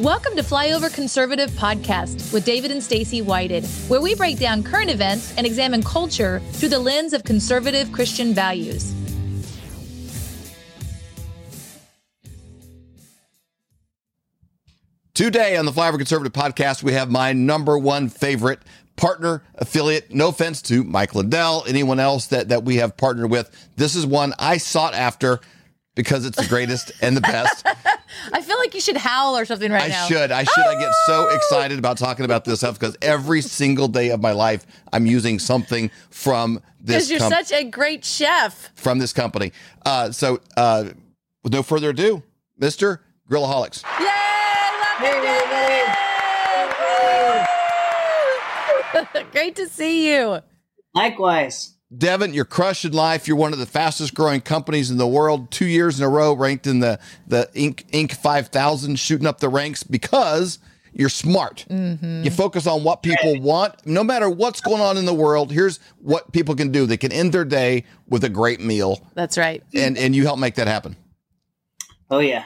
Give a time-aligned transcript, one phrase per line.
[0.00, 4.88] Welcome to Flyover Conservative Podcast with David and Stacy Whited, where we break down current
[4.88, 8.94] events and examine culture through the lens of conservative Christian values.
[15.12, 18.60] Today on the Flyover Conservative Podcast, we have my number one favorite
[18.96, 20.14] partner affiliate.
[20.14, 23.50] No offense to Mike Lindell, anyone else that, that we have partnered with.
[23.76, 25.40] This is one I sought after
[25.94, 27.66] because it's the greatest and the best.
[28.32, 30.04] I feel like you should howl or something right I now.
[30.04, 30.30] I should.
[30.32, 30.66] I should.
[30.66, 34.32] I get so excited about talking about this stuff because every single day of my
[34.32, 36.86] life, I'm using something from this company.
[36.86, 38.70] Because you're com- such a great chef.
[38.74, 39.52] from this company.
[39.84, 40.90] Uh, so, uh,
[41.42, 42.22] with no further ado,
[42.58, 43.82] Mister Grillaholics.
[44.00, 44.06] Yay!
[48.92, 50.40] Welcome, Great to see you.
[50.94, 51.74] Likewise.
[51.96, 53.26] Devin, you're crushing life.
[53.26, 55.50] You're one of the fastest growing companies in the world.
[55.50, 57.84] Two years in a row, ranked in the the Inc.
[57.90, 58.12] Inc.
[58.12, 60.60] 5000, shooting up the ranks because
[60.92, 61.66] you're smart.
[61.68, 63.74] You focus on what people want.
[63.86, 66.86] No matter what's going on in the world, here's what people can do.
[66.86, 69.62] They can end their day with a great meal, That's right.
[69.74, 70.96] and and you help make that happen.
[72.10, 72.44] Oh yeah.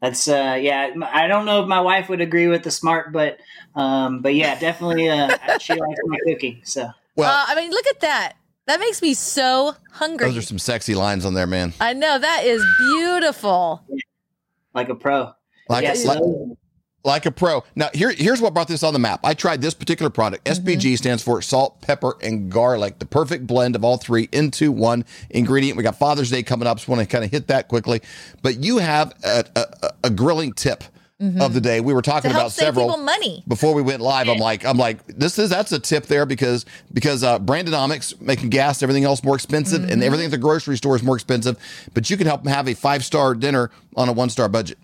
[0.00, 3.38] That's uh yeah, I don't know if my wife would agree with the smart, but
[3.74, 6.60] um but yeah, definitely uh she likes my cooking.
[6.64, 8.34] So Well, uh, I mean, look at that.
[8.66, 10.26] That makes me so hungry.
[10.26, 11.72] those are some sexy lines on there, man.
[11.80, 13.84] I know that is beautiful.
[14.74, 15.32] like a pro.
[15.68, 16.20] Like, yeah, like,
[17.04, 17.64] like a pro.
[17.76, 19.20] Now, here, here's what brought this on the map.
[19.22, 20.44] I tried this particular product.
[20.44, 20.66] Mm-hmm.
[20.66, 25.04] SPG stands for salt, pepper, and garlic, the perfect blend of all three into one
[25.30, 25.76] ingredient.
[25.76, 28.00] We got Father's Day coming up, so I want to kind of hit that quickly.
[28.42, 30.82] But you have a, a, a grilling tip
[31.18, 31.80] of the day.
[31.80, 33.42] We were talking To help about save several people money.
[33.48, 34.28] before we went live.
[34.28, 38.50] I'm like, I'm like, this is that's a tip there because because uh, Brandonomics making
[38.50, 41.56] gas, everything else more expensive, and everything at the grocery store is more expensive.
[41.94, 44.78] But you can help them have a five star dinner on a one star budget.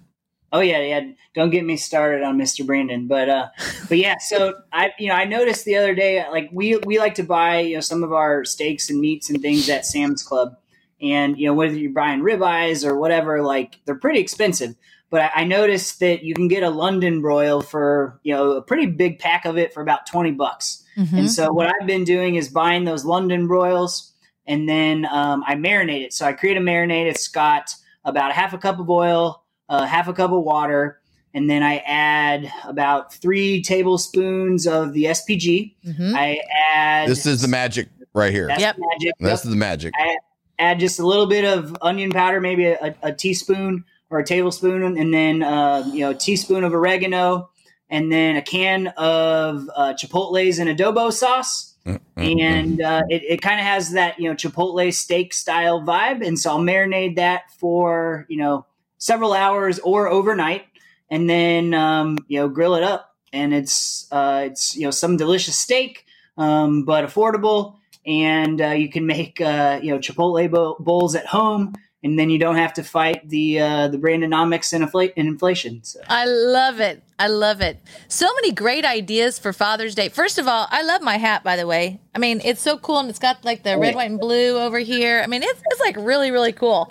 [0.55, 1.13] Oh yeah, yeah.
[1.35, 2.65] Don't get me started on Mr.
[2.67, 3.49] Brandon, but uh,
[3.89, 4.17] but yeah.
[4.19, 7.61] So I, you know, I noticed the other day, like we we like to buy
[7.61, 10.57] you know some of our steaks and meats and things at Sam's Club,
[11.01, 14.75] and you know whether you're buying ribeyes or whatever, like they're pretty expensive.
[15.13, 18.63] But I, I noticed that you can get a London broil for you know a
[18.63, 20.83] pretty big pack of it for about twenty bucks.
[20.97, 21.17] Mm-hmm.
[21.17, 24.13] And so what I've been doing is buying those London broils,
[24.47, 26.13] and then um, I marinate it.
[26.15, 27.07] So I create a marinade.
[27.11, 27.75] It's got
[28.05, 30.99] about a half a cup of oil, uh, half a cup of water,
[31.35, 35.75] and then I add about three tablespoons of the SPG.
[35.87, 36.15] Mhm.
[36.15, 36.41] I
[36.75, 38.47] add This is the magic right here.
[38.49, 38.77] that's Yep.
[38.79, 39.15] magic.
[39.21, 39.35] This Yep.
[39.45, 39.93] is the magic.
[39.97, 40.17] I
[40.59, 44.83] add just a little bit of onion powder, maybe a, a teaspoon or a tablespoon,
[44.97, 47.51] and then uh, you know a teaspoon of oregano,
[47.89, 51.75] and then a can of uh, chipotles and adobo sauce.
[52.17, 56.39] And uh, it, it kind of has that you know chipotle steak style vibe, and
[56.39, 58.67] so I'll marinate that for you know
[58.99, 60.65] several hours or overnight,
[61.11, 65.17] and then um, you know grill it up, and it's uh, it's you know some
[65.17, 66.05] delicious steak,
[66.37, 71.27] um, but affordable, and uh, you can make uh, you know chipotle bo- bowls at
[71.27, 71.75] home,
[72.05, 75.83] and then you don't have to fight the uh, the Brandonomics and, infl- and inflation.
[75.85, 76.01] So.
[76.09, 77.03] I love it.
[77.19, 77.79] I love it.
[78.09, 80.09] So many great ideas for Father's Day.
[80.09, 82.01] First of all, I love my hat, by the way.
[82.15, 84.81] I mean, it's so cool and it's got like the red, white, and blue over
[84.81, 85.21] here.
[85.23, 86.91] I mean, it's, it's like really, really cool.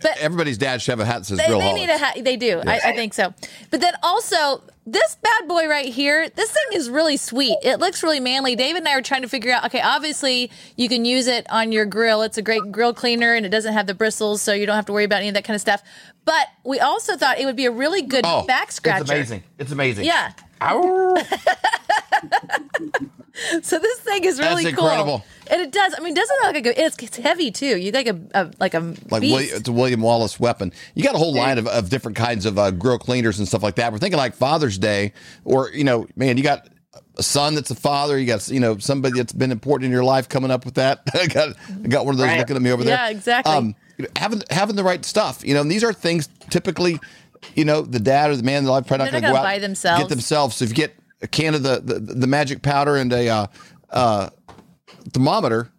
[0.00, 2.18] But Everybody's dad should have a hat that says they, grill they need a hat.
[2.22, 2.62] They do.
[2.66, 3.34] I, I think so.
[3.70, 7.58] But then also, this bad boy right here, this thing is really sweet.
[7.62, 8.56] It looks really manly.
[8.56, 11.72] David and I were trying to figure out okay, obviously, you can use it on
[11.72, 12.22] your grill.
[12.22, 14.86] It's a great grill cleaner and it doesn't have the bristles, so you don't have
[14.86, 15.82] to worry about any of that kind of stuff.
[16.24, 18.98] But we also thought it would be a really good oh, back scratcher.
[18.98, 19.42] Oh, It's amazing.
[19.58, 20.04] It's amazing.
[20.06, 20.32] Yeah.
[23.52, 23.58] Ow.
[23.62, 24.86] So this thing is really That's cool.
[24.86, 25.24] incredible.
[25.50, 25.94] And it does.
[25.96, 27.76] I mean, doesn't it look like a, it's, it's heavy too.
[27.78, 28.80] You like a, a like a
[29.10, 29.34] Like beast.
[29.34, 30.72] William, it's a William Wallace weapon.
[30.94, 33.62] You got a whole line of, of different kinds of uh, grill cleaners and stuff
[33.62, 33.92] like that.
[33.92, 35.12] We're thinking like Father's Day,
[35.44, 36.68] or you know, man, you got
[37.16, 38.18] a son that's a father.
[38.18, 41.00] You got you know somebody that's been important in your life coming up with that.
[41.14, 42.38] I got I got one of those Right.
[42.38, 42.96] looking at me over there.
[42.96, 43.52] Yeah, exactly.
[43.52, 43.74] Um,
[44.16, 45.44] having having the right stuff.
[45.44, 46.98] You know, and these are things typically.
[47.54, 49.38] You know, the dad or the man in the life probably not They're going not
[49.38, 50.02] to go out buy themselves.
[50.02, 50.56] get themselves.
[50.56, 53.46] So if you get a can of the the, the magic powder and a uh,
[53.90, 54.30] uh,
[55.12, 55.70] thermometer,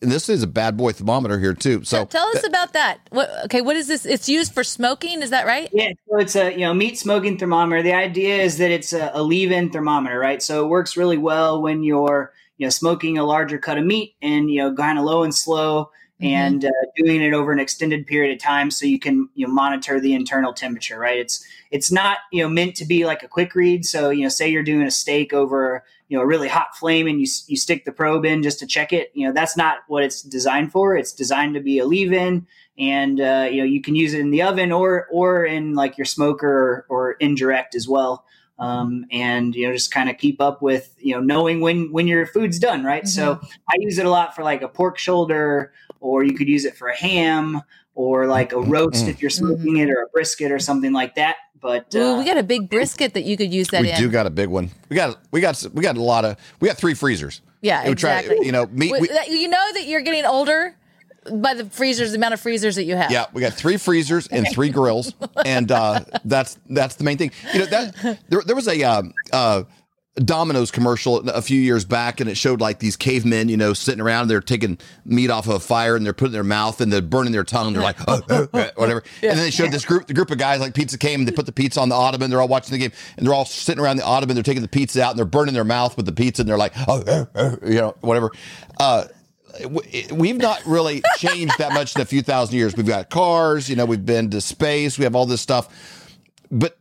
[0.00, 1.84] and this is a bad boy thermometer here too.
[1.84, 3.00] So Tell us about that.
[3.10, 3.30] What?
[3.44, 4.04] Okay, what is this?
[4.04, 5.22] It's used for smoking.
[5.22, 5.68] Is that right?
[5.72, 7.82] Yeah, so it's a you know meat smoking thermometer.
[7.82, 10.42] The idea is that it's a, a leave-in thermometer, right?
[10.42, 14.16] So it works really well when you're you know smoking a larger cut of meat
[14.22, 15.90] and you know kind of low and slow
[16.22, 19.52] and uh, doing it over an extended period of time, so you can you know
[19.52, 21.18] monitor the internal temperature, right?
[21.18, 23.84] It's it's not you know meant to be like a quick read.
[23.84, 27.06] So you know, say you're doing a steak over you know a really hot flame
[27.06, 29.10] and you you stick the probe in just to check it.
[29.14, 30.96] You know that's not what it's designed for.
[30.96, 32.46] It's designed to be a leave-in,
[32.78, 35.98] and uh, you know you can use it in the oven or or in like
[35.98, 38.24] your smoker or, or indirect as well.
[38.58, 42.06] Um, and you know just kind of keep up with you know knowing when when
[42.06, 43.02] your food's done right?
[43.04, 43.08] Mm-hmm.
[43.08, 46.64] so i use it a lot for like a pork shoulder or you could use
[46.64, 47.62] it for a ham
[47.94, 49.10] or like a roast mm-hmm.
[49.10, 51.36] if you're smoking it or a brisket or something like that.
[51.60, 53.98] But uh, Ooh, we got a big brisket that you could use that we in.
[53.98, 54.70] do got a big one.
[54.88, 57.40] We got we got we got a lot of we got three freezers.
[57.60, 60.76] Yeah exactly try, you know meat we, you know that you're getting older
[61.30, 63.10] by the freezers, the amount of freezers that you have.
[63.10, 65.14] Yeah, we got three freezers and three grills,
[65.44, 67.32] and uh, that's that's the main thing.
[67.52, 69.02] You know that there, there was a uh,
[69.32, 69.62] uh,
[70.16, 74.00] Domino's commercial a few years back, and it showed like these cavemen, you know, sitting
[74.00, 74.28] around.
[74.28, 77.32] They're taking meat off of a fire, and they're putting their mouth, and they're burning
[77.32, 77.72] their tongue.
[77.72, 79.02] They're like, oh, oh, oh, whatever.
[79.22, 79.30] Yeah.
[79.30, 81.32] And then they showed this group, the group of guys like pizza came, and they
[81.32, 82.28] put the pizza on the ottoman.
[82.28, 84.34] They're all watching the game, and they're all sitting around the ottoman.
[84.34, 86.58] They're taking the pizza out, and they're burning their mouth with the pizza, and they're
[86.58, 87.26] like, oh
[87.64, 88.32] you know, whatever.
[88.78, 89.04] Uh,
[90.10, 92.76] we've not really changed that much in a few thousand years.
[92.76, 96.18] We've got cars, you know, we've been to space, we have all this stuff.
[96.50, 96.78] But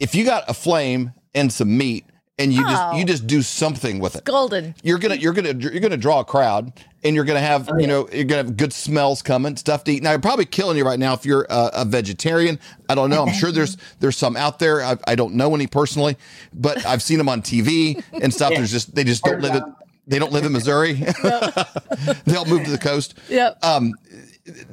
[0.00, 2.04] if you got a flame and some meat
[2.38, 4.24] and you oh, just you just do something with it.
[4.24, 4.74] Golden.
[4.82, 6.72] You're gonna you're gonna you're gonna draw a crowd
[7.04, 9.92] and you're gonna have oh, you know you're gonna have good smells coming, stuff to
[9.92, 10.02] eat.
[10.02, 12.58] Now, I'm probably killing you right now if you're a, a vegetarian.
[12.88, 13.24] I don't know.
[13.24, 14.82] I'm sure there's there's some out there.
[14.82, 16.16] I, I, don't know any personally,
[16.52, 18.52] but I've seen them on TV and stuff.
[18.52, 18.58] Yeah.
[18.58, 19.62] There's just they just don't live it
[20.06, 20.94] they don't live in Missouri.
[22.24, 23.18] They'll move to the coast.
[23.28, 23.64] Yep.
[23.64, 23.94] Um,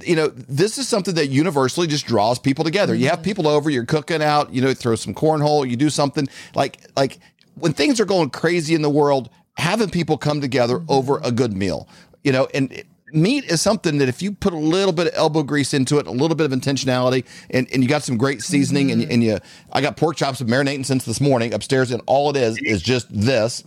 [0.01, 2.93] you know, this is something that universally just draws people together.
[2.93, 3.03] Mm-hmm.
[3.03, 6.27] You have people over, you're cooking out, you know, throw some cornhole, you do something
[6.55, 7.19] like like
[7.55, 10.91] when things are going crazy in the world, having people come together mm-hmm.
[10.91, 11.87] over a good meal.
[12.23, 12.83] You know, and
[13.13, 16.07] meat is something that if you put a little bit of elbow grease into it,
[16.07, 19.01] a little bit of intentionality, and, and you got some great seasoning, mm-hmm.
[19.01, 19.39] and, and you,
[19.71, 23.07] I got pork chops marinating since this morning upstairs, and all it is is just
[23.09, 23.63] this.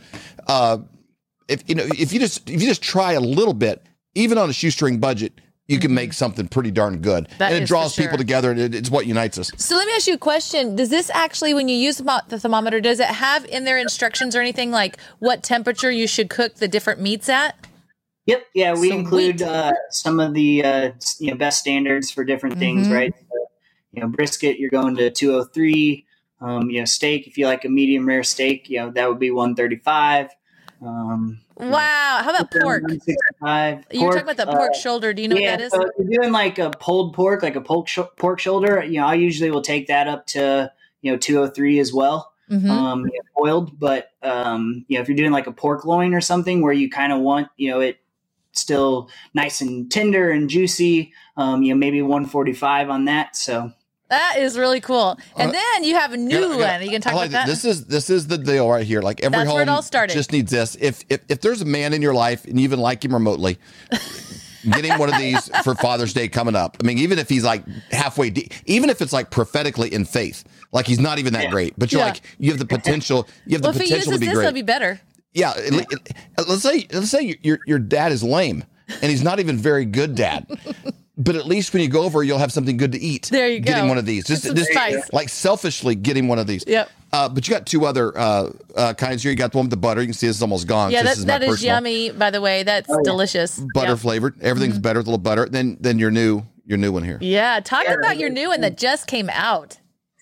[0.46, 0.78] Uh,
[1.52, 3.82] if you know if you just if you just try a little bit,
[4.14, 6.14] even on a shoestring budget, you can make mm-hmm.
[6.14, 7.28] something pretty darn good.
[7.38, 8.04] That and it draws sure.
[8.04, 9.50] people together and it, it's what unites us.
[9.56, 10.76] So let me ask you a question.
[10.76, 14.40] Does this actually, when you use the thermometer, does it have in their instructions or
[14.40, 17.66] anything like what temperature you should cook the different meats at?
[18.26, 18.46] Yep.
[18.54, 22.86] Yeah, we include uh, some of the uh, you know best standards for different things,
[22.86, 22.94] mm-hmm.
[22.94, 23.14] right?
[23.18, 23.46] So,
[23.92, 26.06] you know, brisket, you're going to 203.
[26.40, 29.18] Um, you know, steak, if you like a medium rare steak, you know that would
[29.18, 30.30] be 135.
[30.84, 32.20] Um, wow.
[32.22, 32.82] How about pork?
[32.90, 35.12] You were talking about the pork uh, shoulder.
[35.12, 35.72] Do you know yeah, what that is?
[35.72, 38.82] So you're doing like a pulled pork, like a pork, sh- pork shoulder.
[38.82, 42.32] You know, I usually will take that up to, you know, 203 as well.
[42.50, 42.70] Mm-hmm.
[42.70, 46.12] Um, you know, boiled, but um, you know, if you're doing like a pork loin
[46.12, 47.98] or something where you kind of want, you know, it
[48.52, 53.36] still nice and tender and juicy, um, you know, maybe 145 on that.
[53.36, 53.72] So
[54.12, 55.18] that is really cool.
[55.36, 56.76] And uh, then you have a new yeah, yeah.
[56.76, 56.84] one.
[56.84, 57.46] You can talk like about that.
[57.46, 59.00] This is this is the deal right here.
[59.00, 60.12] Like every That's home where it all started.
[60.12, 60.76] just needs this.
[60.78, 63.58] If, if if there's a man in your life and you even like him remotely,
[64.70, 66.76] getting one of these for Father's Day coming up.
[66.82, 70.44] I mean, even if he's like halfway deep, even if it's like prophetically in faith,
[70.72, 71.50] like he's not even that yeah.
[71.50, 72.08] great, but you're yeah.
[72.08, 73.26] like you have the potential.
[73.46, 74.44] You have well, the potential to be this, great.
[74.44, 75.00] It'll be better.
[75.32, 76.16] Yeah, it, it,
[76.46, 78.64] let's say let's say your your dad is lame
[79.00, 80.46] and he's not even very good dad
[81.16, 83.28] but at least when you go over, you'll have something good to eat.
[83.30, 83.72] There you go.
[83.72, 85.12] Getting one of these, just, just nice.
[85.12, 86.64] like selfishly getting one of these.
[86.66, 86.90] Yep.
[87.12, 89.30] Uh, but you got two other uh, uh, kinds here.
[89.30, 90.00] You got the one with the butter.
[90.00, 90.90] You can see this is almost gone.
[90.90, 92.10] Yeah, that, is, that is yummy.
[92.10, 93.62] By the way, that's oh, delicious.
[93.74, 93.98] Butter yep.
[93.98, 94.40] flavored.
[94.40, 94.82] Everything's mm-hmm.
[94.82, 95.46] better with a little butter.
[95.46, 97.18] Then then your new your new one here.
[97.20, 99.78] Yeah, talk yeah, about your new one that just came out.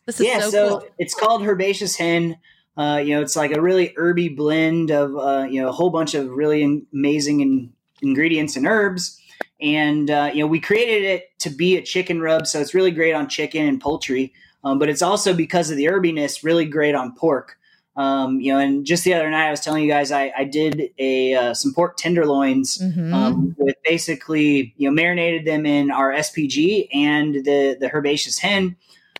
[0.06, 0.88] This is yeah, so, so cool.
[0.98, 2.36] It's called Herbaceous Hen.
[2.76, 5.90] Uh, you know, it's like a really herby blend of uh, you know a whole
[5.90, 7.72] bunch of really amazing in-
[8.02, 9.19] ingredients and herbs
[9.60, 12.90] and uh, you know we created it to be a chicken rub, so it's really
[12.90, 14.32] great on chicken and poultry.
[14.62, 17.56] Um, but it's also because of the herbiness, really great on pork.
[17.96, 20.44] Um, you know, and just the other night I was telling you guys I, I
[20.44, 23.12] did a uh, some pork tenderloins mm-hmm.
[23.12, 28.76] um, with basically you know marinated them in our SPG and the the herbaceous hen,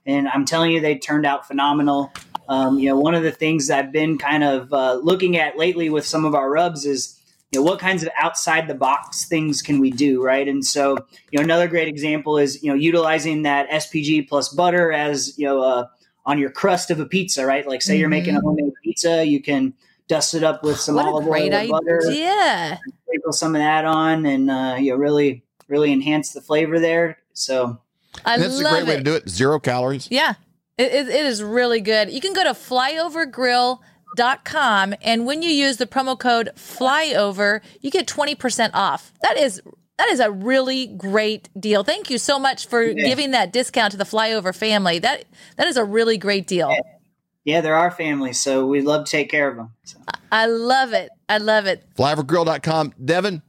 [0.06, 2.12] and I'm telling you they turned out phenomenal.
[2.48, 5.88] Um, you know, one of the things I've been kind of uh, looking at lately
[5.88, 7.19] with some of our rubs is
[7.52, 10.46] you know, what kinds of outside the box things can we do, right?
[10.46, 10.96] And so,
[11.32, 15.46] you know, another great example is, you know, utilizing that SPG plus butter as, you
[15.46, 15.86] know, uh,
[16.26, 17.66] on your crust of a pizza, right?
[17.66, 18.00] Like say mm-hmm.
[18.00, 18.46] you're making a mm-hmm.
[18.46, 19.74] homemade pizza, you can
[20.06, 22.02] dust it up with some what olive oil and butter.
[22.12, 22.78] Yeah.
[23.04, 27.18] Sprinkle some of that on and, uh, you know, really, really enhance the flavor there.
[27.32, 27.80] So
[28.24, 28.86] I and that's a great it.
[28.86, 29.28] way to do it.
[29.28, 30.06] Zero calories.
[30.08, 30.34] Yeah.
[30.78, 32.10] It, it, it is really good.
[32.10, 33.80] You can go to Flyover dot
[34.44, 39.62] com and when you use the promo code flyover you get 20% off that is
[39.98, 43.06] that is a really great deal thank you so much for yeah.
[43.06, 45.24] giving that discount to the flyover family that
[45.56, 46.80] that is a really great deal yeah,
[47.44, 49.98] yeah they're our family so we love to take care of them so.
[50.32, 51.10] I love it.
[51.28, 51.84] I love it.
[51.96, 52.94] Flyovergrill.com.
[53.04, 53.42] Devin,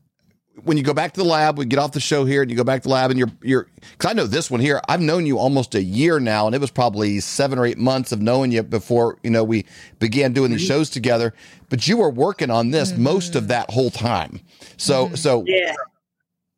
[0.63, 2.57] when you go back to the lab, we get off the show here and you
[2.57, 3.67] go back to the lab and you're, you're,
[3.97, 4.81] cause I know this one here.
[4.87, 8.11] I've known you almost a year now and it was probably seven or eight months
[8.11, 9.65] of knowing you before, you know, we
[9.99, 11.33] began doing these shows together,
[11.69, 13.49] but you were working on this most of mm-hmm.
[13.49, 14.41] that whole time.
[14.77, 15.15] So, mm-hmm.
[15.15, 15.73] so, Yeah.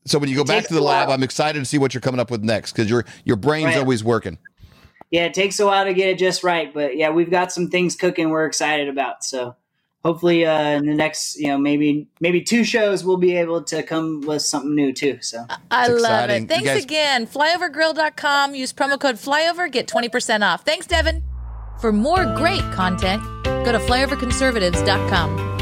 [0.06, 1.10] so when you go back to the lab.
[1.10, 3.78] I'm excited to see what you're coming up with next because your, your brain's Right.
[3.78, 4.38] always working.
[5.12, 7.70] Yeah, it takes a while to get it just right, but yeah, we've got some
[7.70, 9.24] things cooking we're excited about.
[9.24, 9.56] So
[10.04, 13.84] hopefully uh, in the next, you know, maybe maybe two shows we'll be able to
[13.84, 15.18] come with something new too.
[15.22, 16.44] So I It's love exciting.
[16.44, 16.50] it.
[16.50, 17.28] Thanks You guys- again.
[17.28, 18.56] Flyovergrill.com.
[18.56, 19.72] Use promo code flyover.
[19.72, 20.66] Get 20% off.
[20.66, 21.24] Thanks, Devin.
[21.80, 25.53] For more great content, go to flyoverconservatives.com.